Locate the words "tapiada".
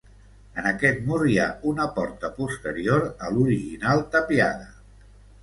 4.17-4.69